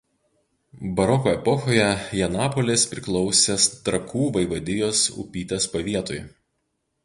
[0.99, 1.85] Baroko epochoje
[2.21, 3.59] Janapolės priklausė
[3.91, 6.23] Trakų vaivadijos Upytės pavietui.